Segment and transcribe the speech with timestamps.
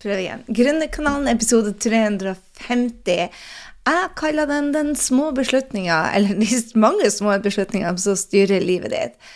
[0.00, 0.44] Prøv igjen.
[0.48, 3.28] Gründerkanalen episode 350.
[3.90, 9.30] Jeg kaller den Den små beslutninga, eller de mange små beslutningene som styrer livet ditt.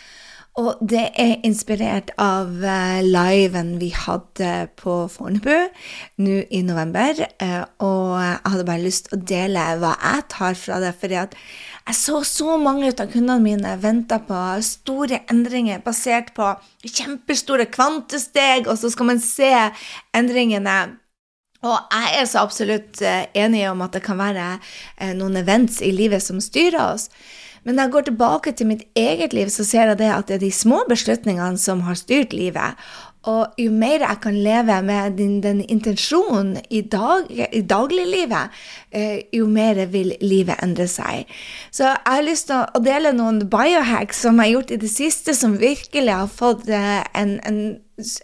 [0.55, 5.67] Og det er inspirert av uh, liven vi hadde på Fornebu
[6.23, 7.19] nå i november.
[7.43, 10.93] Uh, og jeg hadde bare lyst til å dele hva jeg tar fra det.
[11.01, 11.35] fordi at
[11.85, 16.47] jeg så så mange av kundene mine vente på store endringer basert på
[16.81, 19.51] kjempestore kvantesteg, og så skal man se
[20.17, 20.77] endringene.
[21.65, 25.77] Og jeg er så absolutt eh, enig om at det kan være eh, noen events
[25.85, 27.07] i livet som styrer oss.
[27.65, 30.35] Men når jeg går tilbake til mitt eget liv, så ser jeg det at det
[30.35, 32.77] er de små beslutningene som har styrt livet.
[33.31, 38.53] Og jo mer jeg kan leve med den, den intensjonen i, dag, i dagliglivet,
[38.91, 41.25] eh, jo mer vil livet endre seg.
[41.73, 44.91] Så jeg har lyst til å dele noen biohacks som jeg har gjort i det
[44.93, 47.61] siste, som virkelig har fått eh, en, en,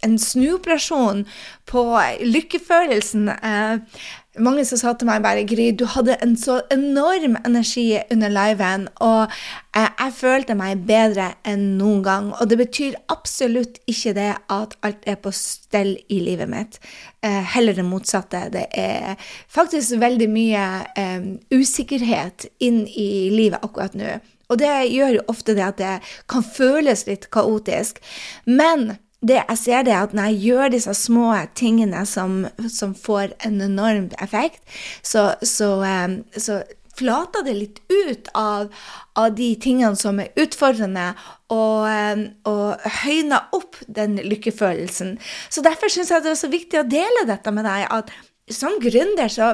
[0.05, 1.25] en snuoperasjon
[1.71, 1.85] på
[2.21, 3.29] lykkefølelsen.
[3.31, 4.05] Eh,
[4.39, 8.87] mange som sa til meg bare Gry, du hadde en så enorm energi under liven,
[9.03, 9.31] og
[9.75, 12.31] jeg, jeg, følte meg bedre enn noen gang.
[12.39, 16.79] Og det betyr absolutt ikke det at alt er på stell i livet mitt.
[17.23, 18.45] Eh, heller det motsatte.
[18.53, 19.19] Det er
[19.51, 20.65] faktisk veldig mye
[20.99, 24.19] eh, usikkerhet inn i livet akkurat nå.
[24.51, 25.93] Og det gjør jo ofte det at det
[26.31, 28.03] kan føles litt kaotisk.
[28.47, 32.95] Men det jeg ser, det er at når jeg gjør disse små tingene som, som
[32.97, 34.61] får en enorm effekt,
[35.05, 36.63] så, så, um, så
[36.97, 38.71] flater det litt ut av,
[39.13, 41.11] av, de tingene som er utfordrende,
[41.53, 45.15] og, um, og høyner opp den lykkefølelsen.
[45.53, 48.09] Så derfor syns jeg det er så viktig å dele dette med deg, at
[48.51, 49.53] som gründer så,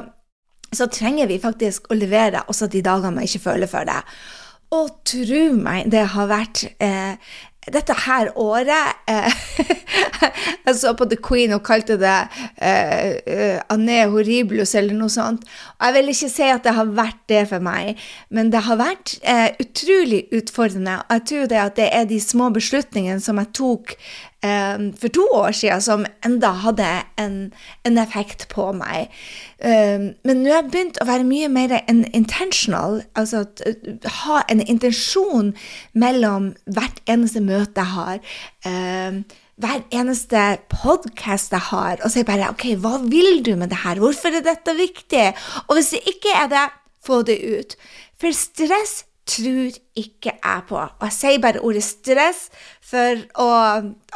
[0.72, 4.00] så trenger vi faktisk å levere også de dagene man ikke føler for det.
[4.76, 7.36] Og tro meg, det har vært eh,
[7.74, 9.40] dette her året eh,
[10.68, 12.14] Jeg så på The Queen og kalte det
[12.60, 15.46] eh, eh, Anne Horriblus eller noe sånt.
[15.78, 18.00] Og jeg vil ikke si at det har vært det for meg,
[18.34, 20.98] men det har vært eh, utrolig utfordrende.
[21.06, 23.96] Og jeg tror det at det er de små beslutningene som jeg tok
[24.42, 26.86] for to år siden som enda hadde
[27.18, 27.52] en,
[27.84, 29.10] en effekt på meg.
[29.58, 33.64] Um, men nå har jeg begynt å være mye mer en intentional, altså at,
[34.22, 35.50] ha en intensjon
[35.98, 38.22] mellom hvert eneste møte jeg har.
[38.68, 39.24] Um,
[39.58, 43.72] hver eneste podkast jeg har, og så er jeg bare OK, hva vil du med
[43.72, 43.98] det her?
[43.98, 45.32] Hvorfor er dette viktig?
[45.66, 46.66] Og hvis det ikke er det,
[47.02, 47.74] få det ut.
[48.22, 50.78] For stress tror ikke jeg på.
[50.78, 52.46] Og jeg sier bare ordet stress
[52.88, 53.48] for å,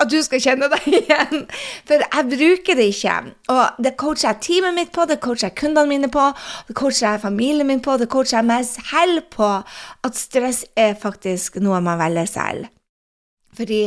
[0.00, 1.46] at du skal kjenne deg igjen.
[1.88, 3.18] For jeg bruker det ikke.
[3.52, 6.26] Og det coacher jeg teamet mitt på, det coacher jeg kundene mine på,
[6.68, 9.54] det coacher jeg familien min på, det coacher jeg meg selv på.
[10.08, 12.70] At stress er faktisk noe man velger selv.
[13.52, 13.84] Fordi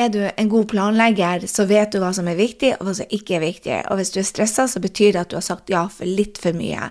[0.00, 3.14] er du en god planlegger, så vet du hva som er viktig, og hva som
[3.14, 3.76] ikke er viktig.
[3.92, 6.40] Og hvis du er stressa, så betyr det at du har sagt ja for litt
[6.42, 6.88] for mye.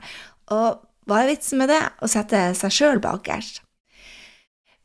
[0.56, 1.82] Og hva er vitsen med det?
[2.04, 3.62] Å sette seg sjøl bakerst.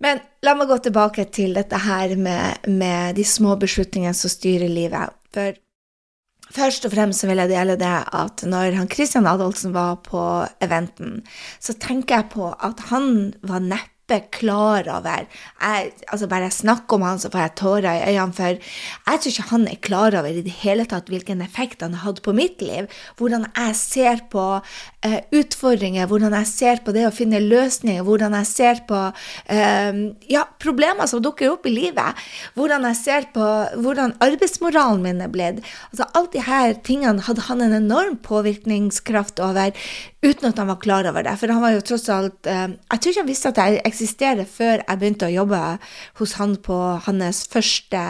[0.02, 4.70] Men la meg gå tilbake til dette her med, med de små beslutningene som styrer
[4.70, 5.16] livet.
[5.34, 5.58] For
[6.48, 10.22] Først og fremst vil jeg dele det at når han Christian Adolfsen var på
[10.64, 11.18] eventen,
[11.60, 13.97] så tenker jeg på at han var neppe
[14.32, 18.34] klar over jeg, altså Bare jeg snakker om han, så får jeg tårer i øynene,
[18.34, 21.96] for jeg tror ikke han er klar over i det hele tatt hvilken effekt han
[21.96, 22.88] har hatt på mitt liv.
[23.18, 28.36] Hvordan jeg ser på uh, utfordringer, hvordan jeg ser på det å finne løsninger, hvordan
[28.40, 32.22] jeg ser på uh, ja, problemer som dukker opp i livet.
[32.58, 33.48] Hvordan jeg ser på
[33.82, 35.62] hvordan arbeidsmoralen min er blitt.
[35.90, 39.74] Altså, alt de her tingene hadde han en enorm påvirkningskraft over
[40.24, 41.36] uten at han var klar over det.
[41.40, 44.46] For han var jo tross alt uh, Jeg tror ikke han visste at jeg eksistere
[44.48, 45.62] før jeg begynte å jobbe
[46.20, 46.78] hos han på
[47.08, 48.02] hans første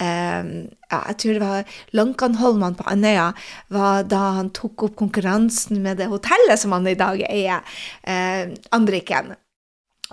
[0.00, 0.50] um,
[0.90, 3.32] ja, Jeg tror det var Lankanholman på Andøya
[3.74, 7.66] var da han tok opp konkurransen med det hotellet som han i dag eier,
[8.06, 9.34] uh, Andriken.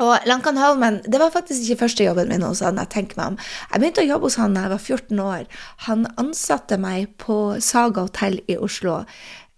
[0.01, 2.79] Og Lankan Holmen, det var faktisk ikke første jobben min hos han.
[2.81, 3.35] Jeg tenker meg om.
[3.69, 5.43] Jeg begynte å jobbe hos han da jeg var 14 år.
[5.85, 9.03] Han ansatte meg på Saga hotell i Oslo.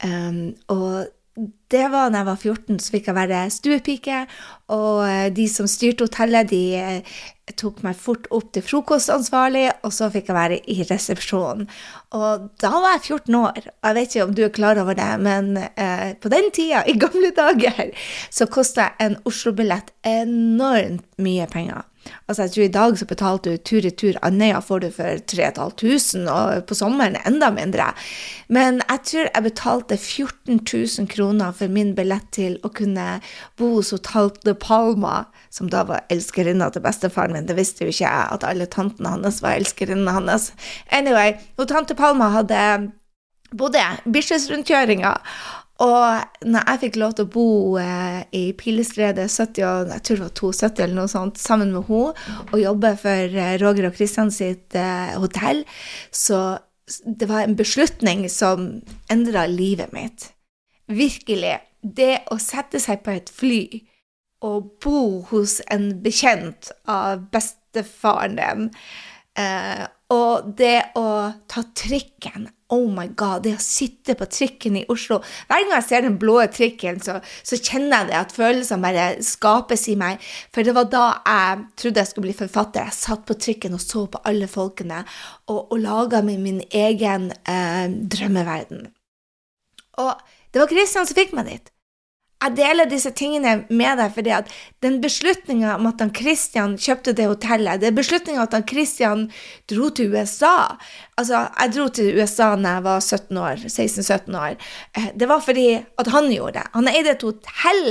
[0.03, 1.07] Um, og
[1.75, 4.19] det var da jeg var 14, så fikk jeg være stuepike.
[4.74, 7.18] Og eh, de som styrte hotellet, de eh,
[7.60, 11.68] tok meg fort opp til frokostansvarlig, og så fikk jeg være i resepsjonen.
[12.18, 13.60] Og da var jeg 14 år.
[13.68, 16.98] Jeg vet ikke om du er klar over det, men eh, på den tida, i
[17.01, 17.92] gamle dager,
[18.33, 21.83] så kosta en Oslo-billett enormt mye penger.
[22.27, 26.65] Altså, jeg tror I dag så betalte du tur-retur Andøya får du for 3500, og
[26.69, 27.91] på sommeren enda mindre.
[28.47, 33.19] Men jeg tror jeg betalte 14 000 kroner for min billett til å kunne
[33.59, 37.47] bo hos Tante Palma, som da var elskerinna til bestefaren min.
[37.49, 40.51] Det visste jo ikke jeg, at alle tantene hans var elskerinnene hans.
[40.93, 42.61] Anyway, og Tante Palma hadde
[43.55, 45.13] bodde jeg Bislett-rundkjøringa.
[45.83, 47.48] Og når jeg fikk lov til å bo
[47.81, 51.89] eh, i Pilestredet 70, og jeg tror det var 72 eller noe sånt, sammen med
[51.89, 52.13] henne,
[52.51, 55.66] og jobbe for eh, Roger og Kristian sitt eh, hotell,
[56.16, 56.62] så
[57.04, 58.69] det var en beslutning som
[59.12, 60.30] endra livet mitt.
[60.88, 61.57] Virkelig.
[61.81, 63.66] Det å sette seg på et fly
[64.45, 65.01] og bo
[65.31, 68.69] hos en bekjent av bestefaren din,
[69.36, 71.07] eh, og det å
[71.49, 75.85] ta trikken Oh my god, det å sitte på trikken i Oslo Hver gang jeg
[75.85, 80.23] ser den blå trikken, så, så kjenner jeg det at følelsene bare skapes i meg.
[80.53, 82.89] For det var da jeg trodde jeg skulle bli forfatter.
[82.89, 85.03] Jeg satt på trikken og så på alle folkene
[85.45, 88.89] og, og laga min, min egen eh, drømmeverden.
[90.01, 91.75] Og det var Kristian som fikk meg dit
[92.43, 94.51] jeg deler disse tingene med deg fordi at
[94.83, 99.29] den beslutninga om at han Christian kjøpte det hotellet, det beslutninga at han Christian
[99.71, 100.75] dro til USA
[101.15, 104.57] Altså, jeg dro til USA da jeg var 17 år, 16-17 år.
[104.99, 106.65] Eh, det var fordi at han gjorde det.
[106.73, 107.85] Han eide et hotell.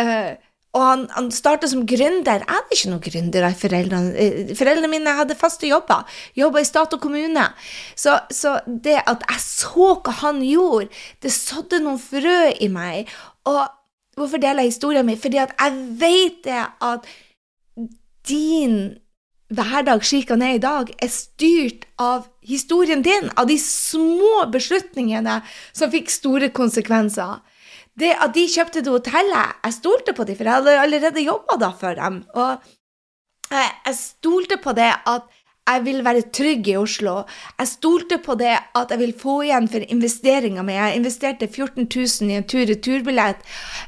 [0.00, 0.32] Uh,
[0.76, 2.42] og han, han starta som gründer.
[2.42, 3.52] Jeg hadde ikke noen gründere.
[3.56, 6.04] Foreldrene, eh, foreldrene mine hadde faste jobber.
[6.36, 7.46] Jobba i stat og kommune.
[7.96, 10.90] Så, så, det at jeg så hva han gjorde,
[11.24, 13.12] det sådde noen frø i meg.
[13.46, 13.64] Og
[14.16, 15.18] hvorfor deler jeg historien min?
[15.20, 17.08] Fordi at jeg vet det at
[18.28, 18.78] din
[19.54, 25.38] hverdag slik den er i dag, er styrt av historien din, av de små beslutningene
[25.76, 27.38] som fikk store konsekvenser.
[27.96, 31.70] Det at de kjøpte det hotellet, jeg stolte på dem, for jeg hadde allerede jobba
[31.78, 32.18] for dem.
[32.34, 32.58] Og
[33.54, 35.30] jeg stolte på det at
[35.66, 37.16] jeg vil være trygg i Oslo.
[37.58, 40.76] Jeg stolte på det at jeg vil få igjen for investeringa mi.
[40.76, 43.42] Jeg investerte 14 000 i en tur-retur-billett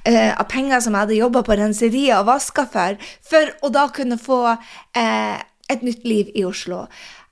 [0.04, 2.98] eh, av penger som jeg hadde jobba på renseriet og vaska for,
[3.30, 5.38] for å da kunne få eh,
[5.68, 6.86] et nytt liv i Oslo.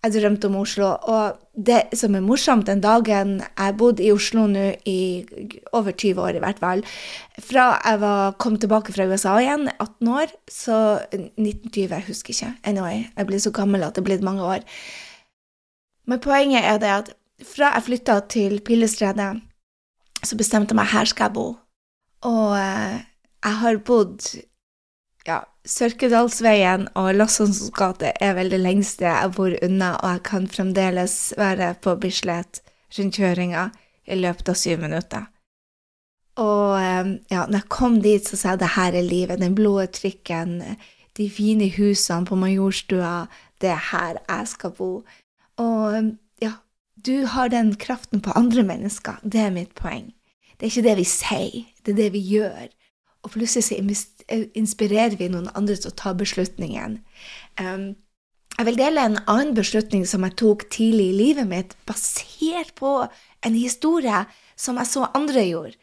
[0.05, 0.93] Jeg drømte om Oslo.
[0.95, 5.25] Og det som er morsomt den dagen Jeg bodde i Oslo nå i
[5.73, 6.85] over 20 år, i hvert fall.
[7.41, 10.79] Fra jeg var, kom tilbake fra USA igjen, 18 år, så
[11.13, 12.53] 1920, jeg husker ikke.
[12.65, 14.67] Anyway, jeg blir så gammel at det er blitt mange år.
[16.07, 17.15] Men poenget er det at
[17.45, 19.41] fra jeg flytta til Pilestredet,
[20.25, 21.47] så bestemte jeg meg her skal jeg bo.
[22.27, 23.01] Og eh,
[23.45, 24.29] jeg har bodd
[25.27, 30.47] ja, Sørkedalsveien og Lassons gate er vel det lengste jeg bor unna, og jeg kan
[30.51, 32.63] fremdeles være på Bislett
[32.97, 33.71] rundkjøringa
[34.07, 35.27] i løpet av syv minutter.
[36.39, 39.41] Og ehm, ja, når jeg kom dit, så sa jeg det her er livet.
[39.41, 40.61] Den blå trikken,
[41.17, 43.27] de fine husene på Majorstua.
[43.61, 44.91] Det er her jeg skal bo.
[45.63, 46.13] Og ehm,
[46.45, 46.59] ja,
[46.95, 49.19] du har den kraften på andre mennesker.
[49.25, 50.13] Det er mitt poeng.
[50.57, 52.69] Det er ikke det vi sier, det er det vi gjør.
[53.25, 53.81] Og plutselig så
[54.29, 56.99] inspirerer vi noen andre til å ta beslutningen.
[57.61, 57.95] Um,
[58.57, 62.93] jeg vil dele en annen beslutning som jeg tok tidlig i livet mitt, basert på
[63.45, 64.25] en historie
[64.57, 65.77] som jeg så andre gjorde.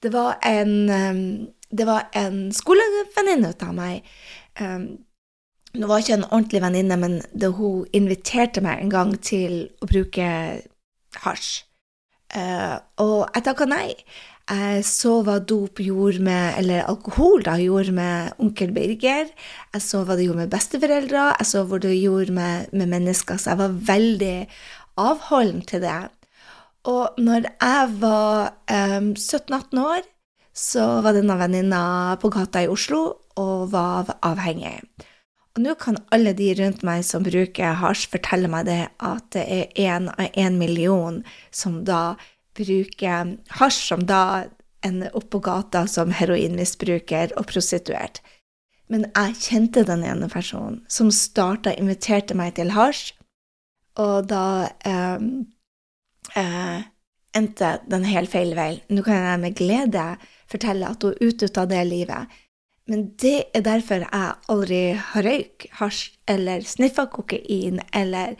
[0.00, 0.72] Det var en,
[1.68, 4.08] det var en skolevenninne av meg.
[5.74, 7.20] Nå var ikke en ordentlig venninne, men
[7.56, 10.26] hun inviterte meg en gang til å bruke
[11.24, 11.64] hasj.
[12.34, 13.94] Uh, og jeg takka nei.
[14.44, 19.30] Jeg så hva dop gjorde med, eller alkohol da, gjorde med onkel Birger.
[19.72, 21.22] Jeg så hva det gjorde med besteforeldre.
[21.38, 23.40] Jeg så hva det gjorde med, med mennesker.
[23.40, 24.34] Så jeg var veldig
[25.00, 25.96] avholden til det.
[26.84, 30.04] Og når jeg var um, 17-18 år,
[30.54, 31.82] så var denne venninna
[32.20, 33.00] på gata i Oslo
[33.40, 34.76] og var avhengig.
[35.54, 39.44] Og nå kan alle de rundt meg som bruker hasj, fortelle meg det at det
[39.46, 41.20] er én av én million
[41.54, 42.16] som da
[42.54, 44.46] bruker hasj, som da
[44.84, 48.20] ender opp på gata som heroinmisbruker og prostituert.
[48.92, 53.14] Men jeg kjente den ene personen som starta inviterte meg til hasj,
[54.02, 55.24] og da eh,
[56.40, 56.80] eh,
[57.34, 58.72] endte den helt feil vei.
[58.90, 60.08] Nå kan jeg med glede
[60.50, 62.40] fortelle at hun er av det livet.
[62.90, 68.34] Men det er derfor jeg aldri har røyk, hasj eller sniffa kokain eller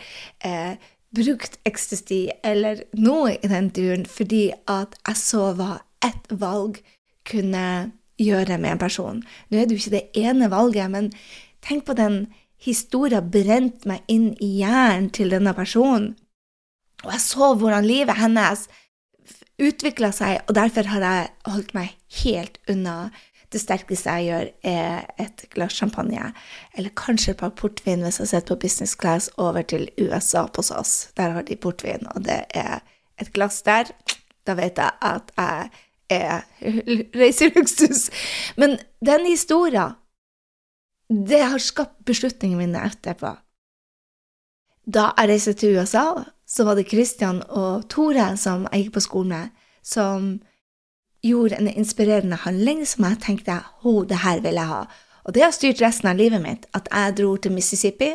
[0.45, 0.77] eh,
[1.15, 6.81] brukt ecstasy eller noe i den duren fordi at jeg så hva ett valg
[7.29, 7.67] kunne
[8.21, 9.21] gjøre med en person.
[9.49, 11.11] Nå er det jo ikke det ene valget, men
[11.65, 12.27] tenk på den
[12.65, 16.15] historien brent meg inn i hjernen til denne personen.
[17.05, 18.67] Og jeg så hvordan livet hennes
[19.61, 22.97] utvikla seg, og derfor har jeg holdt meg helt unna
[23.55, 26.33] det sterkeste jeg gjør, er et glass champagne,
[26.75, 30.63] eller kanskje et par portvin hvis jeg sitter på business class over til USA på
[30.67, 31.13] SAS.
[31.17, 32.83] Der har de portvin, og det er
[33.21, 33.93] et glass der.
[34.47, 35.71] Da vet jeg at jeg
[36.11, 36.43] er
[37.21, 38.11] reiseluksus.
[38.57, 39.97] Men den historien,
[41.09, 43.37] det har skapt beslutningene mine etterpå.
[44.85, 49.05] Da jeg reiste til USA så var det Kristian og Tore som jeg gikk på
[49.05, 49.53] skolen med,
[49.85, 50.35] som
[51.25, 54.85] gjorde en inspirerende handling som jeg tenkte ho, det her vil jeg ha.
[55.25, 56.67] Og det har styrt resten av livet mitt.
[56.77, 58.13] At jeg dro til Mississippi,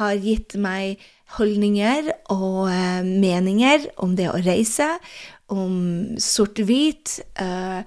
[0.00, 1.02] har gitt meg
[1.36, 4.88] holdninger og eh, meninger om det å reise,
[5.52, 7.80] om sort-hvit, eh,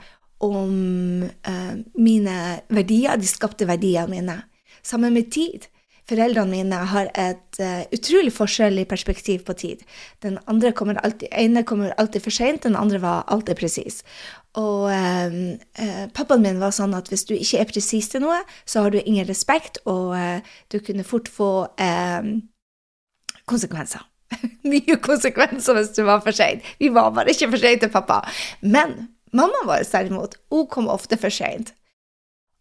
[0.45, 2.37] om eh, mine
[2.71, 4.37] verdier, de skapte verdiene mine.
[4.85, 5.67] Sammen med tid.
[6.09, 9.83] Foreldrene mine har et uh, utrolig forskjellig perspektiv på tid.
[10.25, 14.01] Den andre kommer alltid, ene kommer alltid for seint, den andre var alltid presis.
[14.57, 15.37] Og uh,
[15.81, 18.95] uh, pappaen min var sånn at hvis du ikke er presis til noe, så har
[18.95, 20.15] du ingen respekt, og
[20.73, 21.51] du kunne fort få
[23.49, 24.05] konsekvenser.
[24.69, 26.63] Mye konsekvenser hvis du var for sein.
[26.81, 28.21] Vi var bare ikke for sein til pappa.
[28.61, 31.73] Men mammaen vår derimot, hun kom ofte for seint.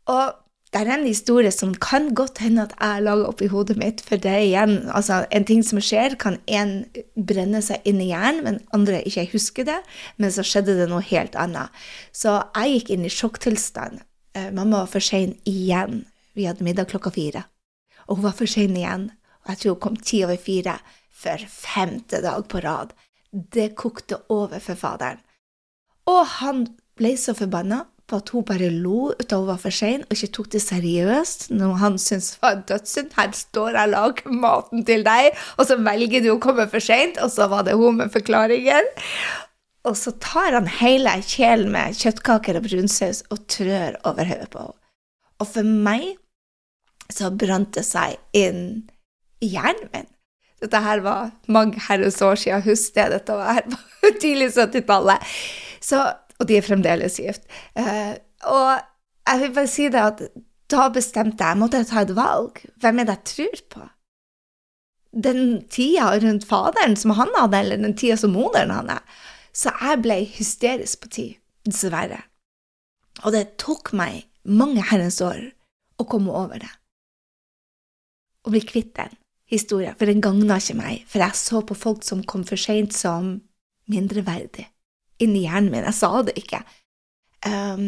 [0.09, 0.37] Og
[0.69, 4.21] det er en historie som kan godt hende at jeg lager oppi hodet mitt, for
[4.21, 6.85] det er igjen altså En ting som skjer, kan én
[7.17, 9.79] brenne seg inn i hjernen, men andre ikke husker det.
[10.19, 11.73] Men så skjedde det noe helt annet.
[12.13, 14.03] Så jeg gikk inn i sjokktilstand.
[14.37, 16.05] Eh, mamma var for sein igjen.
[16.37, 17.47] Vi hadde middag klokka fire.
[18.07, 19.09] Og hun var for sein igjen.
[19.45, 20.79] Og jeg tror hun kom ti over fire
[21.17, 22.93] for femte dag på rad.
[23.33, 25.25] Det kokte over for faderen.
[26.09, 26.67] Og han
[26.99, 30.15] ble så forbanna på at hun bare lo ut av hun var for sein, og
[30.15, 33.13] ikke tok det seriøst, noe han syntes var dødssynd.
[33.19, 36.85] Her står jeg og lager maten til deg, og så velger du å komme for
[36.85, 38.89] seint, og så var det hun med forklaringen.
[39.89, 44.65] Og så tar han hele kjelen med kjøttkaker og brunsaus og trør over hodet på
[44.65, 44.79] henne.
[45.39, 46.17] Og for meg
[47.15, 48.89] så brant det seg inn
[49.39, 50.09] i hjernen min.
[50.59, 53.63] Dette her var mange herres år siden, husk det, dette var
[54.23, 55.23] tidlig 70-tallet.
[55.79, 56.03] Så
[56.39, 57.47] og de er fremdeles gift.
[57.79, 58.15] Uh,
[58.47, 58.79] og
[59.29, 60.23] jeg vil bare si det at
[60.69, 62.61] da bestemte jeg, måtte jeg ta et valg.
[62.81, 63.85] Hvem er det jeg tror på?
[65.29, 65.43] Den
[65.73, 68.99] tida rundt faderen som han hadde, eller den tida som moderen hadde.
[69.57, 72.21] Så jeg ble hysterisk på tid, dessverre.
[73.25, 75.41] Og det tok meg mange herrens år
[75.99, 76.71] å komme over det.
[78.45, 79.17] Å bli kvitt den
[79.49, 82.93] historien, for den gagna ikke meg, for jeg så på folk som kom for seint,
[82.93, 83.39] som
[83.89, 84.69] mindreverdig
[85.23, 85.87] inni hjernen min.
[85.89, 86.63] Jeg sa det ikke.
[87.47, 87.87] Um,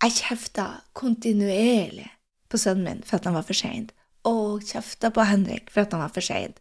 [0.00, 2.08] jeg kjefta kontinuerlig
[2.50, 3.90] på sønnen min for at han var for sein,
[4.26, 6.56] og kjefta på Henrik for at han var for sein.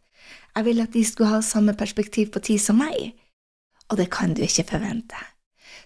[0.56, 3.14] Jeg ville at de skulle ha samme perspektiv på tid som meg,
[3.90, 5.18] og det kan du ikke forvente.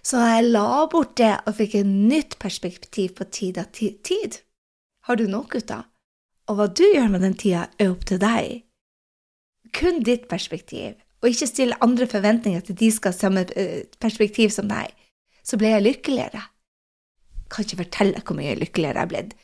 [0.04, 4.40] Så jeg la bort det og fikk et nytt perspektiv på tid av tid.
[5.08, 5.84] Har du noe, gutta?
[6.48, 8.64] Og hva du gjør med den tida, er opp til deg.
[9.72, 14.52] Kun ditt perspektiv og ikke stille andre forventninger til de skal ha samme eh, perspektiv
[14.52, 14.92] som deg,
[15.44, 16.42] så ble jeg lykkeligere.
[16.44, 19.34] Jeg kan ikke fortelle hvor mye lykkeligere jeg er blitt.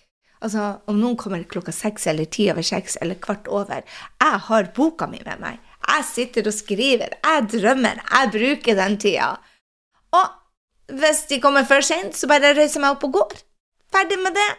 [0.41, 3.85] Altså, om noen kommer klokka seks eller ti over seks eller kvart over,
[4.21, 5.61] jeg har boka mi med meg.
[5.81, 9.31] Jeg sitter og skriver, jeg drømmer, jeg bruker den tida.
[10.17, 13.41] Og hvis de kommer for seint, så bare reiser jeg meg opp og går.
[13.93, 14.51] Ferdig med det.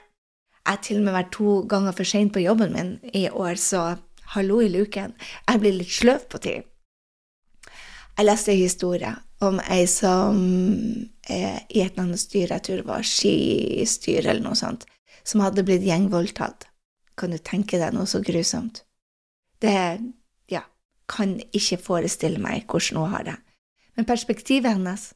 [0.61, 3.55] Jeg har til og med vært to ganger for seint på jobben min i år,
[3.57, 3.95] så
[4.35, 5.15] hallo i luken.
[5.49, 6.70] Jeg blir litt sløv på tid.
[8.21, 9.11] Jeg leste en historie
[9.41, 10.35] om ei som
[11.25, 14.83] eh, i et eller annet styre, jeg tror det var skistyre eller noe sånt,
[15.25, 16.67] som hadde blitt gjengvoldtatt.
[17.17, 18.83] Kan du tenke deg noe så grusomt?
[19.57, 19.73] Det
[20.53, 20.61] ja,
[21.09, 23.33] kan ikke forestille meg hvordan hun har det.
[23.97, 25.07] Men perspektivet hennes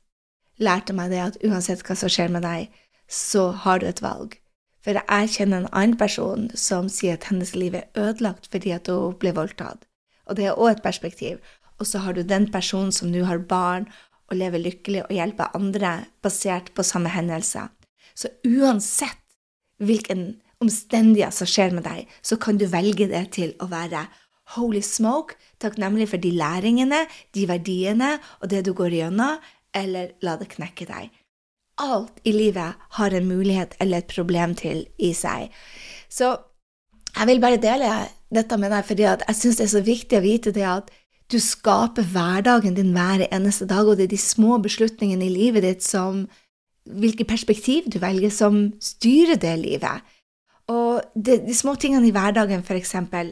[0.58, 2.72] lærte meg det at uansett hva som skjer med deg,
[3.06, 4.34] så har du et valg.
[4.82, 8.90] For jeg kjenner en annen person som sier at hennes liv er ødelagt fordi at
[8.90, 9.86] hun ble voldtatt.
[10.26, 11.38] Og det er òg et perspektiv
[11.80, 13.88] og så har du den personen som nå har barn
[14.30, 17.68] og lever lykkelig og hjelper andre basert på samme hendelse.
[18.16, 19.22] Så uansett
[19.84, 24.06] hvilken omstendighet som skjer med deg, så kan du velge det til å være
[24.56, 27.06] holy smoke, takknemlig for de læringene,
[27.36, 29.40] de verdiene og det du går gjennom,
[29.76, 31.10] eller la det knekke deg.
[31.84, 35.50] Alt i livet har en mulighet eller et problem til i seg.
[36.08, 36.32] Så
[37.16, 37.90] jeg vil bare dele
[38.32, 40.94] dette med deg, fordi jeg syns det er så viktig å vite det at
[41.32, 45.66] du skaper hverdagen din hver eneste dag, og det er de små beslutningene i livet
[45.66, 46.26] ditt som
[46.86, 50.04] Hvilke perspektiv du velger, som styrer det livet.
[50.70, 53.32] Og de, de små tingene i hverdagen, for eksempel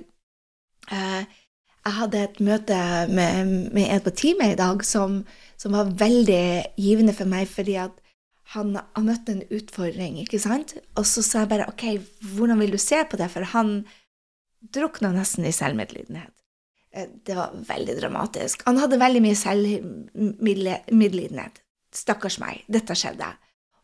[0.90, 1.22] eh,
[1.86, 2.80] Jeg hadde et møte
[3.14, 5.20] med, med en på teamet i dag som,
[5.54, 7.94] som, var veldig givende for meg, fordi at
[8.56, 10.74] han har møtt en utfordring, ikke sant?
[10.98, 11.86] Og så sa jeg bare OK,
[12.34, 13.30] hvordan vil du se på det?
[13.36, 13.84] For han
[14.74, 16.33] drukna nesten i selvmedlidenhet.
[16.94, 18.64] Eh, det var veldig dramatisk.
[18.68, 21.62] Han hadde veldig mye selvmedlidenhet.
[21.94, 23.30] Stakkars meg, dette skjedde.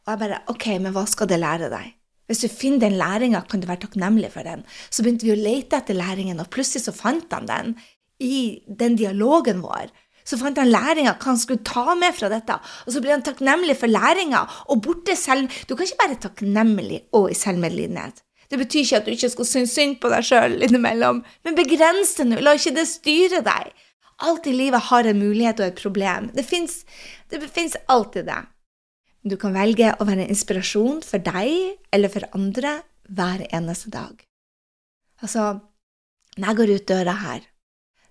[0.05, 1.95] Og jeg bare Ok, men hva skal det lære deg?
[2.29, 4.61] Hvis du finner den læringa, kan du være takknemlig for den.
[4.93, 7.73] Så begynte vi å lete etter læringen, og plutselig så fant han den
[8.21, 9.89] i den dialogen vår.
[10.29, 12.59] Så fant han læringa, hva han skulle ta med fra dette.
[12.85, 14.43] Og så ble han takknemlig for læringa.
[14.69, 18.21] Og borte selv Du kan ikke være takknemlig og i selvmedlidenhet.
[18.49, 22.15] Det betyr ikke at du ikke skal synes synd på deg sjøl innimellom, men begrens
[22.17, 22.39] det nå.
[22.41, 23.73] La ikke det styre deg.
[24.25, 26.31] Alt i livet har en mulighet og et problem.
[26.35, 28.39] Det fins alltid det.
[29.29, 32.79] Du kan velge å være en inspirasjon for deg eller for andre
[33.09, 34.15] hver eneste dag.
[35.21, 35.59] Altså,
[36.39, 37.45] når jeg går ut døra her,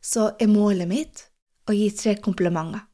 [0.05, 1.25] så er målet mitt
[1.69, 2.85] å gi tre komplimenter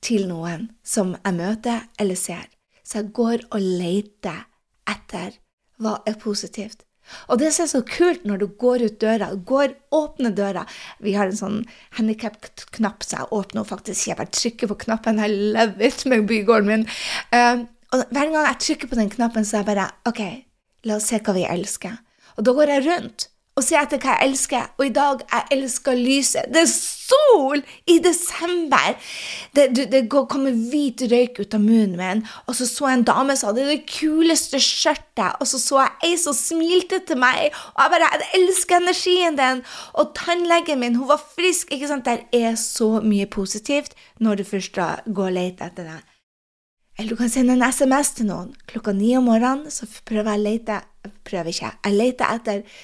[0.00, 2.46] til noen som jeg møter eller ser.
[2.86, 4.46] Så jeg går og leter
[4.88, 5.34] etter
[5.82, 6.85] hva er positivt.
[7.30, 10.64] Og det som er så kult når du går ut døra, går, åpner døra
[11.04, 11.60] Vi har en sånn
[11.98, 15.22] handikap-knapp, så jeg åpner faktisk Jeg bare trykker på knappen.
[15.22, 16.88] I love it med bygården min.
[17.30, 20.22] Um, og hver gang jeg trykker på den knappen, så er jeg bare OK,
[20.88, 21.96] la oss se hva vi elsker.
[22.36, 24.72] Og da går jeg rundt og ser etter hva jeg elsker.
[24.76, 26.50] Og i dag jeg elsker lyset.
[26.52, 26.72] Det er
[27.06, 28.96] sol i desember!
[29.56, 32.24] Det, det, det kommer hvit røyk ut av munnen min.
[32.46, 36.10] Og så så jeg en dame som hadde det kuleste skjørtet, og så så jeg
[36.10, 37.54] ei som smilte til meg.
[37.74, 39.62] Og jeg bare jeg elsker energien din!
[39.94, 41.72] Og tannlegen min, hun var frisk.
[41.72, 42.08] ikke sant?
[42.08, 46.02] Der er så mye positivt når du først går og leter etter det.
[46.96, 48.54] Eller du kan sende en SMS til noen.
[48.70, 50.82] Klokka ni om morgenen så prøver jeg å lete
[51.26, 51.68] Prøver ikke.
[51.84, 52.78] Jeg leter etter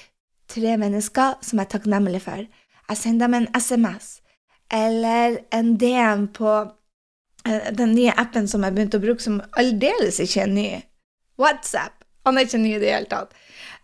[0.53, 2.45] tre mennesker som jeg er takknemlig for.
[2.89, 4.19] Jeg sender dem en SMS
[4.73, 6.51] eller en DM på
[7.47, 10.67] uh, den nye appen som jeg begynte å bruke, som aldeles ikke er ny.
[11.39, 12.03] WhatsApp.
[12.25, 13.33] Han er ikke ny i det hele tatt.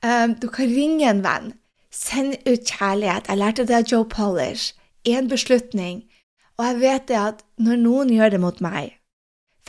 [0.03, 1.51] Um, du kan ringe en venn.
[1.93, 3.27] Send ut kjærlighet.
[3.27, 4.75] Jeg lærte det av Joe Polish.
[5.07, 6.03] Én beslutning.
[6.59, 8.98] Og jeg vet det at når noen gjør det mot meg,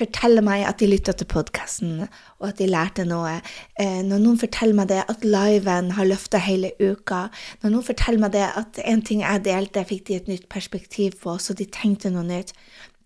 [0.00, 2.06] forteller meg at de lytta til podkasten,
[2.40, 3.36] og at de lærte noe.
[3.80, 7.26] Eh, når noen forteller meg det at liven har løfta hele uka,
[7.62, 11.18] når noen forteller meg det at en ting jeg delte, fikk de et nytt perspektiv
[11.22, 12.54] på, så de tenkte noe nytt.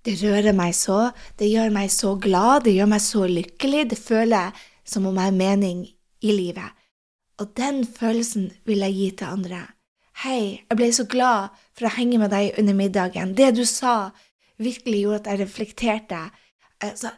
[0.04, 1.10] Det rører meg så,
[1.40, 5.16] det gjør meg så glad, det gjør meg så lykkelig, det føler jeg som om
[5.16, 5.86] jeg har mening
[6.20, 6.82] i livet.
[7.40, 9.62] Og den følelsen vil jeg gi til andre.
[10.22, 13.32] Hei, jeg ble så glad for å henge med deg under middagen.
[13.34, 14.12] Det du sa,
[14.62, 16.20] virkelig gjorde at jeg reflekterte
[16.82, 17.10] altså,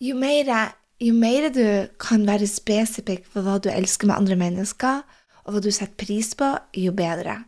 [0.00, 1.64] jo, mer, jo mer du
[2.00, 5.02] kan være spesifikk på hva du elsker med andre mennesker,
[5.44, 7.42] og hva du setter pris på, jo bedre.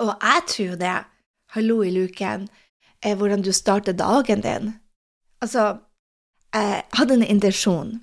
[0.00, 0.96] Og jeg tror det,
[1.56, 2.48] hallo i luken,
[3.02, 4.74] er hvordan du starter dagen din.
[5.42, 5.78] Altså,
[6.54, 8.00] jeg hadde en intensjon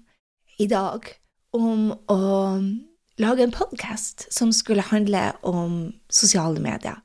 [0.60, 1.06] i dag
[1.56, 2.20] om å
[3.20, 7.00] lage en podkast som skulle handle om sosiale medier.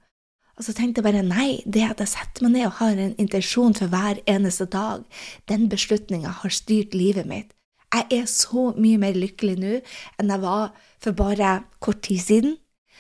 [0.55, 3.15] Og så tenkte jeg bare nei, det at jeg setter meg ned og har en
[3.19, 5.03] intensjon for hver eneste dag,
[5.51, 7.55] den beslutninga har styrt livet mitt.
[7.95, 9.73] Jeg er så mye mer lykkelig nå
[10.19, 10.71] enn jeg var
[11.03, 12.55] for bare kort tid siden.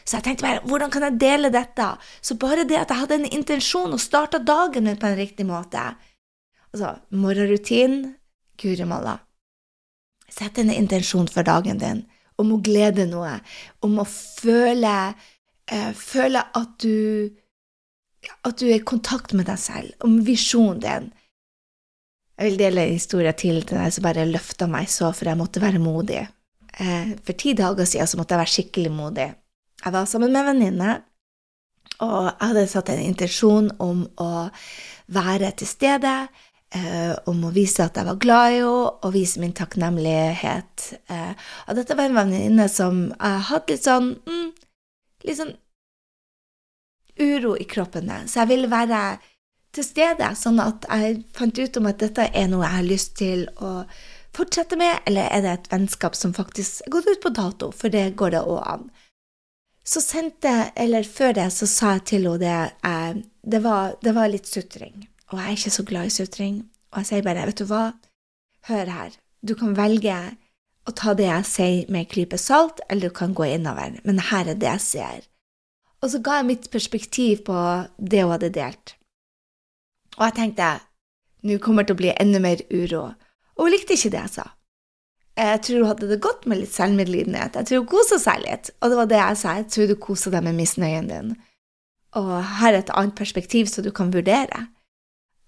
[0.04, 1.86] Så jeg tenkte bare, hvordan kan jeg dele dette?
[2.22, 5.46] Så bare det at jeg hadde en intensjon og starta dagen min på en riktig
[5.48, 5.82] måte.
[6.74, 8.16] Altså, morgenrutinen
[8.60, 9.16] Guri malla.
[10.30, 12.04] Sett en intensjon for dagen din,
[12.38, 13.38] om å glede noe,
[13.82, 15.14] om å føle,
[15.70, 17.30] eh, føle at du
[18.44, 21.10] at du er i kontakt med deg selv, om visjonen din.
[22.34, 25.38] Jeg vil dele en historie til til deg som bare løfta meg så, for jeg
[25.38, 26.24] måtte være modig.
[26.80, 29.28] Eh, for ti dager siden så måtte jeg være skikkelig modig.
[29.84, 30.96] Jeg var sammen med en venninne,
[32.02, 34.48] og jeg hadde satt en intensjon om å
[35.14, 36.14] være til stede,
[36.74, 40.94] eh, om å vise at jeg var glad i henne, og vise min takknemlighet.
[41.08, 41.32] Eh,
[41.68, 44.48] og dette var en venninne som jeg hadde litt sånn mm,
[45.24, 45.54] litt sånn
[47.20, 49.04] uro i kroppen så jeg ville være
[49.74, 53.16] til stede, sånn at jeg fant ut om at dette er noe jeg har lyst
[53.18, 53.72] til å
[54.34, 57.92] fortsette med, eller er det et vennskap som faktisk er gått ut på dato, for
[57.92, 58.86] det går det òg an.
[59.84, 64.14] Så sendte, eller før det, så sa jeg til henne det, eh, det, var, det
[64.16, 66.56] var litt sutring, og jeg er ikke så glad i sutring,
[66.92, 67.84] og jeg sier bare, vet du hva,
[68.70, 70.16] hør her, du kan velge
[70.88, 74.22] å ta det jeg sier med en klype salt, eller du kan gå innover, men
[74.30, 75.28] her er det jeg ser.
[76.04, 77.60] Og så ga jeg mitt perspektiv på
[77.96, 78.98] det hun hadde delt.
[80.18, 80.74] Og jeg tenkte
[81.44, 83.06] nå kommer det til å bli enda mer uro.
[83.56, 84.44] Og hun likte ikke det jeg sa.
[85.34, 87.56] Jeg tror hun hadde det godt med litt selvmedlidenhet.
[87.58, 88.70] Jeg tror hun kosa seg litt.
[88.80, 89.56] Og det var det jeg sa.
[89.58, 91.34] Jeg tror du koser deg med misnøyen din.
[92.16, 94.66] Og her er et annet perspektiv som du kan vurdere.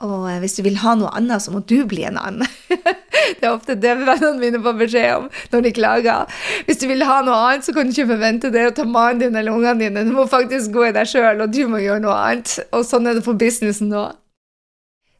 [0.04, 2.48] Og hvis du vil ha noe annet, så må du bli en annen.
[3.38, 6.34] det er ofte det vennene mine får beskjed om når de klager.
[6.66, 9.22] Hvis du vil ha noe annet, så kan du ikke forvente det å ta mannen
[9.24, 10.04] din eller ungene dine.
[10.04, 12.58] Du må faktisk gå i deg sjøl, og du må gjøre noe annet.
[12.76, 14.04] Og sånn er det for businessen nå.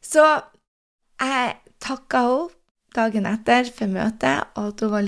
[0.05, 0.27] Så
[1.23, 2.53] jeg takka henne
[2.97, 5.03] dagen etter for møtet, og at hun var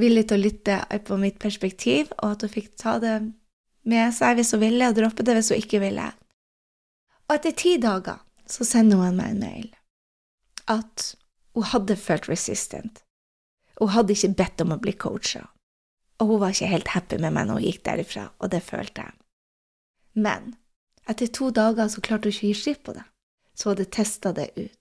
[0.00, 3.16] villig til å lytte på mitt perspektiv, og at hun fikk ta det
[3.86, 6.06] med seg hvis hun ville, og droppe det hvis hun ikke ville.
[7.26, 9.68] Og etter ti dager så sender hun meg en mail
[10.70, 11.12] at
[11.56, 13.02] hun hadde følt resistant.
[13.78, 15.44] Hun hadde ikke bedt om å bli coacha.
[16.20, 19.04] Og hun var ikke helt happy med meg når hun gikk derifra, og det følte
[19.04, 19.16] jeg.
[20.16, 20.54] Men
[21.06, 23.04] etter to dager så klarte hun ikke å gi slipp på det,
[23.54, 24.78] så hun hadde testa det ut.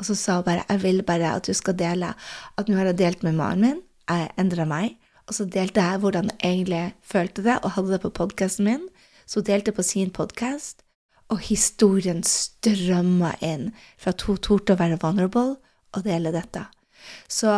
[0.00, 2.14] Og så sa hun bare jeg vil bare at du skal dele
[2.58, 4.96] at nå har jeg delt med mannen min, jeg endra meg,
[5.28, 8.88] og så delte jeg hvordan jeg egentlig følte det, og hadde det på podkasten min.
[9.24, 10.83] Så hun delte på sin podkast,
[11.32, 15.56] og historien strømma inn for at hun torde å være vulnerable
[15.94, 16.66] og dele dette.
[17.28, 17.50] Så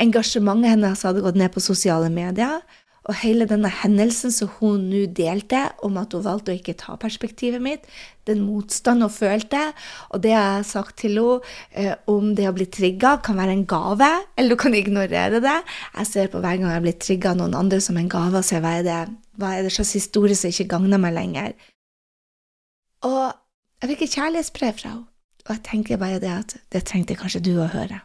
[0.00, 2.62] engasjementet hennes hadde gått ned på sosiale medier,
[3.04, 6.94] og hele denne hendelsen som hun nå delte, om at hun valgte å ikke ta
[7.00, 7.84] perspektivet mitt,
[8.24, 9.60] den motstanden hun følte,
[10.08, 13.58] og det jeg har sagt til henne eh, om det å bli trigga, kan være
[13.58, 14.08] en gave,
[14.40, 15.58] eller du kan ignorere det.
[15.98, 18.48] Jeg ser på hver gang jeg blir trigga av noen andre som en gave, og
[18.48, 18.98] ser hva er det,
[19.36, 21.52] hva er det slags historie som ikke gagner meg lenger.
[23.04, 23.32] Og
[23.82, 25.08] jeg fikk et kjærlighetsbrev fra henne,
[25.44, 28.00] og jeg tenker bare det at det trengte kanskje du å høre.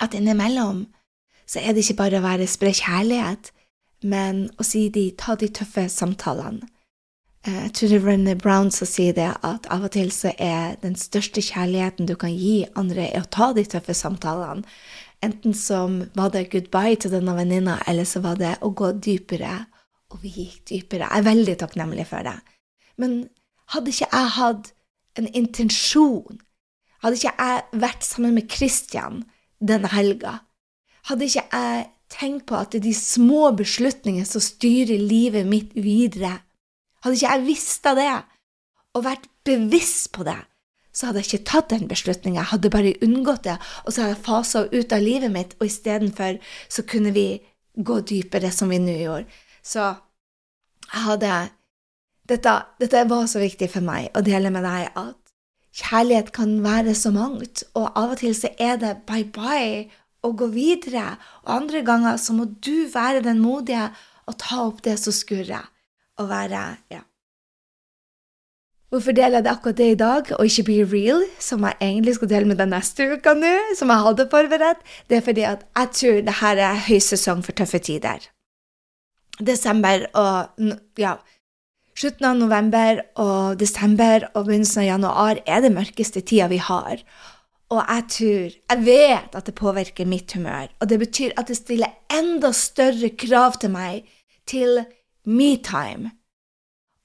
[0.00, 0.86] At innimellom
[1.46, 3.52] så er det ikke bare å være spre kjærlighet,
[4.08, 6.64] men å si de, ta de tøffe samtalene.
[7.46, 10.96] Eh, jeg tror René Brown som sier det, at av og til så er den
[10.98, 14.66] største kjærligheten du kan gi andre, er å ta de tøffe samtalene.
[15.24, 19.64] Enten som var det goodbye til denne venninna, eller så var det å gå dypere.
[20.12, 21.08] Og vi gikk dypere.
[21.08, 22.36] Jeg er veldig takknemlig for det.
[23.00, 23.24] Men
[23.74, 24.72] hadde ikke jeg hatt
[25.16, 26.40] en intensjon,
[27.02, 29.22] hadde ikke jeg vært sammen med Christian
[29.58, 30.40] denne helga,
[31.08, 35.72] hadde ikke jeg tenkt på at det er de små beslutningene som styrer livet mitt
[35.74, 36.36] videre,
[37.02, 38.12] hadde ikke jeg visst av det
[38.96, 40.38] og vært bevisst på det,
[40.96, 44.14] så hadde jeg ikke tatt den beslutninga, jeg hadde bare unngått det, og så hadde
[44.14, 46.38] jeg fasa ut av livet mitt, og istedenfor
[46.72, 47.28] så kunne vi
[47.76, 49.42] gå dypere, som vi nå gjorde.
[49.60, 51.32] Så jeg hadde
[52.28, 55.16] dette, dette var så viktig for meg å dele med deg at
[55.76, 59.86] kjærlighet kan være så mangt, og av og til så er det bye-bye
[60.24, 63.90] å gå videre, og andre ganger så må du være den modige
[64.26, 65.68] og ta opp det som skurrer,
[66.18, 66.62] og være
[66.94, 67.04] ja.
[68.86, 72.14] Hvorfor deler jeg det akkurat det i dag, og ikke be real, som jeg egentlig
[72.16, 74.84] skal dele med deg neste uke nå, som jeg hadde forberedt?
[75.10, 78.28] Det er fordi at jeg tror det her er høysesong for tøffe tider.
[79.42, 81.16] Desember og ja,
[81.96, 87.00] Slutten av november og desember og begynnelsen av januar er det mørkeste tida vi har.
[87.72, 91.56] Og jeg tror, jeg vet at det påvirker mitt humør, og det betyr at det
[91.56, 94.04] stiller enda større krav til meg
[94.46, 94.84] til
[95.24, 96.12] me-time.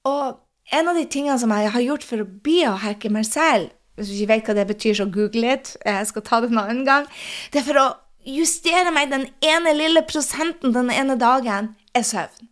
[0.04, 0.36] Og
[0.76, 4.20] en av de tingene som jeg har gjort for å biohacke meg selv, hvis du
[4.20, 7.08] ikke vet hva det betyr, så google it, jeg skal ta det en annen gang,
[7.48, 7.88] det er for å
[8.28, 12.51] justere meg den ene lille prosenten den ene dagen, er søvn.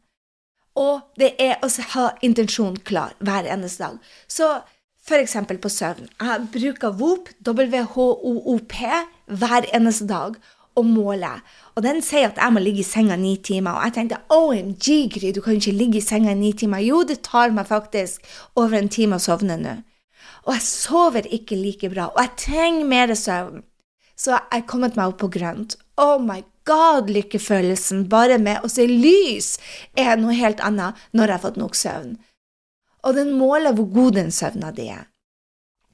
[0.81, 3.99] Og det er å ha intensjon klar hver eneste dag.
[4.29, 4.49] Så
[5.11, 6.09] eksempel på søvn.
[6.21, 8.73] Jeg bruker WOP, WHOOP,
[9.27, 10.37] hver eneste dag
[10.79, 11.43] og måler.
[11.75, 13.79] Og den sier at jeg må ligge i senga ni timer.
[13.79, 16.83] Og jeg tenkte OMG, Gry, du kan ikke ligge i senga i ni timer.
[16.85, 18.23] Jo, det tar meg faktisk
[18.55, 19.81] over en time å sovne nå.
[20.47, 23.65] Og jeg sover ikke like bra, og jeg trenger mer søvn.
[24.17, 25.77] Så jeg er kommet meg opp på grønt.
[26.01, 29.53] Oh my god, lykkefølelsen bare med å se lys
[29.99, 32.15] er noe helt annet når jeg har fått nok søvn.
[33.05, 35.07] Og den måler hvor god den søvna di er.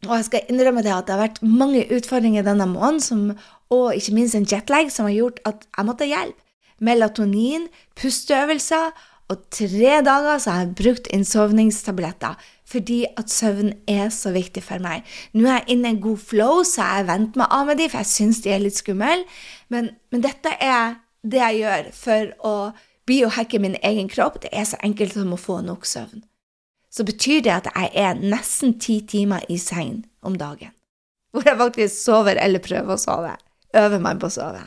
[0.07, 3.35] Og jeg skal innrømme det at det har vært mange utfordringer denne måneden,
[3.75, 6.43] og ikke minst en jetlag, som har gjort at jeg måtte hjelpe.
[6.79, 8.93] Melatonin, pusteøvelser,
[9.33, 14.83] og tre dager så har jeg brukt innsovningstabletter fordi at søvn er så viktig for
[14.83, 15.07] meg.
[15.35, 17.89] Nå er jeg inne i en god flow, så jeg venter meg av med de,
[17.93, 19.23] for jeg syns de er litt skumle.
[19.73, 22.55] Men, men, dette er det jeg gjør for å
[23.07, 24.41] biohacke min egen kropp.
[24.43, 26.25] Det er så enkelt som å få nok søvn.
[26.91, 30.73] Så betyr det at jeg er nesten ti timer i seng om dagen.
[31.35, 33.35] Hvor jeg faktisk sover eller prøver å sove.
[33.77, 34.63] Øver meg på å sove.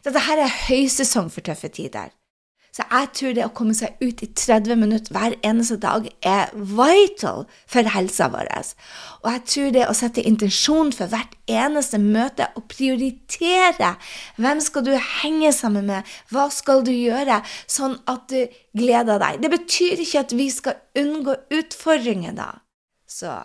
[0.00, 2.08] Dette her er høysesong for tøffe tider.
[2.80, 6.48] Så jeg tror det å komme seg ut i 30 minutter hver eneste dag er
[6.56, 8.48] vital for helsa vår.
[9.20, 13.90] Og jeg tror det å sette intensjon for hvert eneste møte og prioritere
[14.40, 19.42] hvem skal du henge sammen med, hva skal du gjøre, sånn at du gleder deg.
[19.44, 22.54] Det betyr ikke at vi skal unngå utfordringer, da.
[23.04, 23.42] Så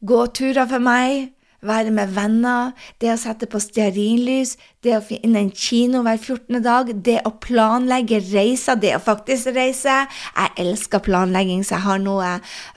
[0.00, 1.34] Gå turer for meg
[1.66, 6.60] være med venner, det å sette på stearinlys, det å finne en kino hver 14.
[6.64, 10.02] dag, det å planlegge reiser, det å faktisk reise.
[10.36, 12.36] Jeg elsker planlegging, så jeg har noe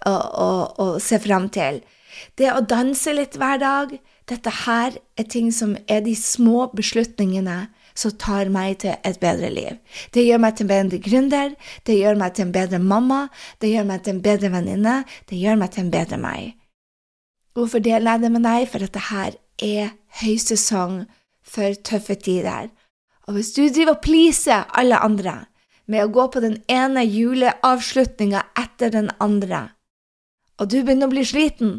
[0.09, 0.49] å, å,
[0.83, 1.81] å se fram til.
[2.39, 3.95] Det å danse litt hver dag.
[4.29, 9.49] Dette her er ting som er de små beslutningene som tar meg til et bedre
[9.53, 9.77] liv.
[10.15, 11.53] Det gjør meg til en bedre gründer,
[11.85, 13.27] det gjør meg til en bedre mamma,
[13.61, 14.97] det gjør meg til en bedre venninne,
[15.29, 16.62] det gjør meg til en bedre meg.
[17.53, 18.67] Hvorfor deler jeg det med deg?
[18.69, 21.03] For dette her er høysesong
[21.45, 22.71] for tøffe tider.
[23.27, 25.45] Og hvis du driver og pleaser alle andre
[25.85, 29.69] med å gå på den ene juleavslutninga etter den andre,
[30.59, 31.73] og du begynner å bli sliten,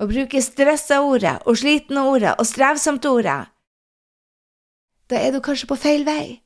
[0.00, 3.40] og bruker stressa-ordet og slitne-ordet og strevsomt-ordet,
[5.10, 6.40] da er du kanskje på feil vei.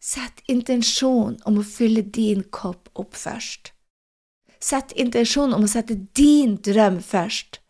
[0.00, 3.72] Sett intensjon om å fylle din kopp opp først.
[4.60, 7.60] Sett intensjonen om å sette din drøm først.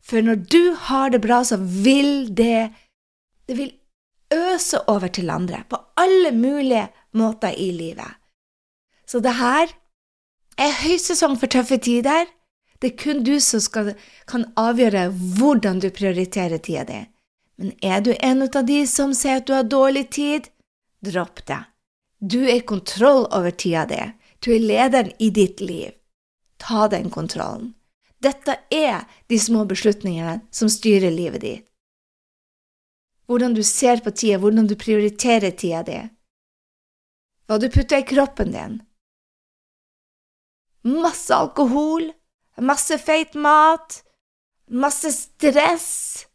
[0.00, 2.70] For når du har det bra, så vil det
[3.46, 3.72] Det vil
[4.30, 8.14] øse over til andre på alle mulige måter i livet.
[9.06, 9.72] Så det her
[10.58, 12.28] er høysesong for tøffe tider.
[12.78, 13.94] Det er kun du som skal,
[14.30, 17.00] kan avgjøre hvordan du prioriterer tida di.
[17.58, 20.46] Men er du en av de som sier at du har dårlig tid,
[21.04, 21.58] dropp det.
[22.20, 24.00] Du er i kontroll over tida di.
[24.40, 25.90] Du er lederen i ditt liv.
[26.60, 27.74] Ta den kontrollen.
[28.20, 31.66] Dette er de små beslutningene som styrer livet ditt.
[33.30, 35.98] Hvordan du ser på tida, hvordan du prioriterer tida di.
[37.46, 38.80] Hva du putter i kroppen din.
[40.82, 42.10] Masse alkohol,
[42.58, 44.02] masse feit mat,
[44.66, 46.26] masse stress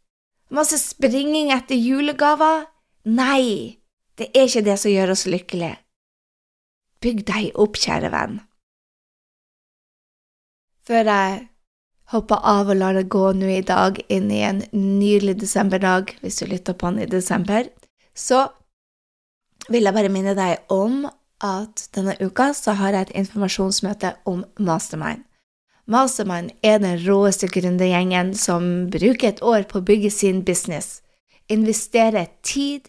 [0.48, 2.68] Masse springing etter julegaver?
[3.04, 3.82] Nei,
[4.14, 5.74] det er ikke det som gjør oss lykkelige.
[7.02, 8.38] Bygg deg opp, kjære venn.
[10.86, 11.38] Før jeg
[12.12, 16.38] hopper av og lar det gå nå i dag inn i en nydelig desemberdag, hvis
[16.38, 17.66] du lytter på den i desember,
[18.14, 18.46] så
[19.66, 21.08] vil jeg bare minne deg om
[21.42, 25.24] at denne uka så har jeg et informasjonsmøte om Mastermind.
[25.90, 31.00] Mastermind er den råeste gründergjengen som bruker et år på å bygge sin business.
[31.50, 32.88] Investere tid,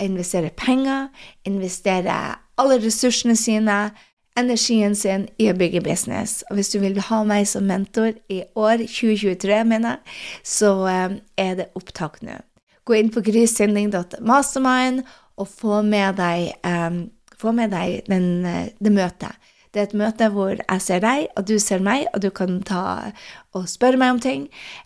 [0.00, 1.08] investere penger,
[1.48, 2.14] investere
[2.60, 3.90] alle ressursene sine,
[4.38, 6.40] energien sin i å bygge business.
[6.50, 10.00] Og hvis du vil ha meg som mentor i år 2023, mener
[10.46, 12.40] så eh, er det opptak nå.
[12.88, 15.04] Gå inn på grishinding.mastermind
[15.38, 17.04] og få med deg, um,
[17.38, 19.50] få med deg den, eh, det møtet.
[19.72, 22.58] Det er et møte hvor jeg ser deg, og du ser meg, og du kan
[22.68, 22.82] ta
[23.56, 24.42] og spørre meg om ting.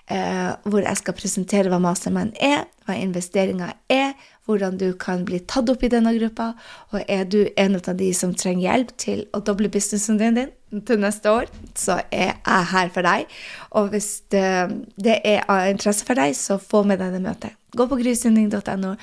[0.07, 4.15] Uh, hvor jeg skal presentere hva Mastermind er, hva investeringer er,
[4.47, 6.53] hvordan du kan bli tatt opp i denne gruppa.
[6.95, 10.83] Og er du en av de som trenger hjelp til å doble businessen din, din
[10.87, 13.31] til neste år, så er jeg her for deg.
[13.79, 14.49] Og hvis det,
[14.97, 17.57] det er av interesse for deg, så få med deg det møtet.
[17.77, 18.95] Gå på grysynding.no,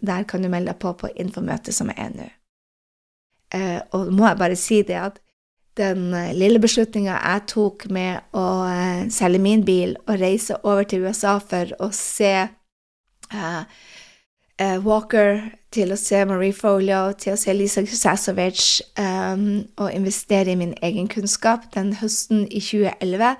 [0.00, 2.30] der kan du melde deg på på infomøtet som er nå.
[3.52, 5.20] Eh, og må jeg bare si det at
[5.76, 10.88] den eh, lille beslutninga jeg tok med å eh, selge min bil og reise over
[10.88, 12.32] til USA for å se
[13.32, 13.62] uh,
[14.60, 15.40] Walker,
[15.72, 20.74] til å se Marie Folio, til å se Lisa Sasovic um, og investere i min
[20.84, 23.38] egen kunnskap den høsten i 2011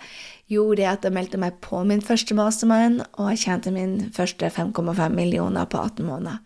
[0.52, 5.12] gjorde at jeg meldte meg på min første mastermind, og jeg tjente min første 5,5
[5.12, 6.40] millioner på 18 måneder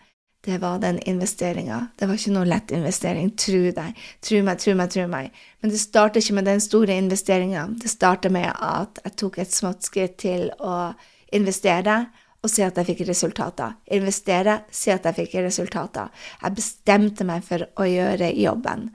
[0.47, 1.87] det var den investeringa.
[1.99, 4.05] Det var ikke noe lett investering, tro deg.
[4.23, 5.41] Tro meg, tro meg, tro meg.
[5.61, 7.65] Men det starter ikke med den store investeringa.
[7.83, 10.93] Det starter med at jeg tok et smått skritt til å
[11.35, 12.05] investere
[12.47, 13.75] og se at jeg fikk resultater.
[13.97, 16.13] Investere, se at jeg fikk resultater.
[16.43, 18.93] Jeg bestemte meg for å gjøre jobben.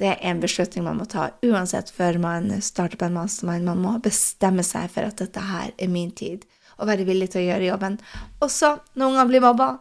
[0.00, 3.68] Det er en beslutning man må ta uansett før man starter på en mastermind.
[3.68, 6.46] Man må bestemme seg for at dette her er min tid,
[6.80, 7.98] og være villig til å gjøre jobben.
[8.42, 9.74] Også når ungene blir mobba,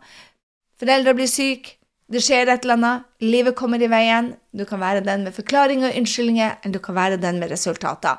[0.80, 1.74] Foreldre blir syke,
[2.10, 4.32] det skjer et eller annet, livet kommer i veien.
[4.56, 8.16] Du kan være den med forklaringer og unnskyldninger, eller du kan være den med resultater.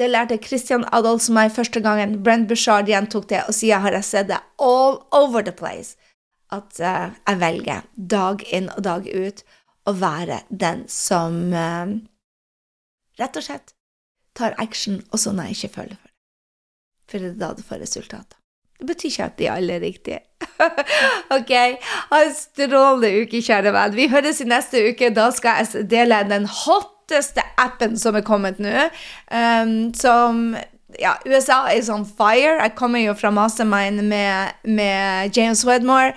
[0.00, 2.22] Det lærte Christian Adolf meg første gangen.
[2.24, 5.98] Brent Bushard gjentok det, og siden har jeg sett det all over the place.
[6.48, 9.42] At uh, jeg velger dag inn og dag ut
[9.84, 11.92] å være den som uh,
[13.20, 13.74] rett og slett
[14.36, 16.16] tar action også når jeg ikke føler for det.
[17.10, 18.38] For det er da du får resultater.
[18.80, 20.20] Det betyr ikke at de alle er riktige.
[21.36, 21.52] ok,
[22.08, 23.98] ha en strålende uke, kjære venn.
[23.98, 25.12] Vi høres i neste uke.
[25.12, 26.48] Da skal jeg dele den
[27.10, 28.90] hotteste appen som er kommet nå.
[29.30, 30.54] Um, som
[30.98, 32.58] ja, USA is on fire.
[32.58, 36.12] Jeg kommer jo fra Mastermind med, med James Wedmore.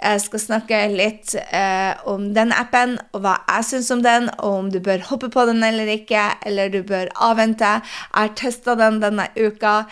[0.00, 4.58] Jeg skal snakke litt eh, om den appen, og hva jeg syns om den, og
[4.62, 7.76] om du bør hoppe på den eller ikke, eller du bør avvente.
[7.76, 9.82] Jeg har testa den denne uka.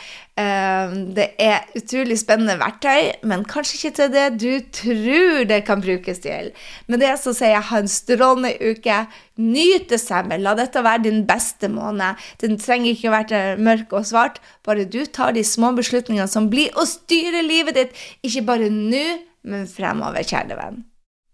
[0.40, 5.84] Eh, det er utrolig spennende verktøy, men kanskje ikke til det du tror det kan
[5.84, 6.54] brukes til.
[6.88, 9.04] Med det så sier jeg ha en strålende uke.
[9.42, 10.38] Nyt desember.
[10.38, 12.20] La dette være din beste måned.
[12.42, 14.40] Den trenger ikke å være mørk og svart.
[14.66, 19.04] Bare du tar de små beslutningene som blir å styre livet ditt, ikke bare nå,
[19.42, 20.82] men fremover, kjære venn.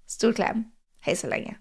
[0.08, 0.68] Stor klem.
[1.04, 1.58] Hei så lenge.